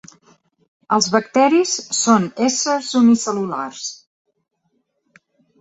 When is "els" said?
0.95-1.09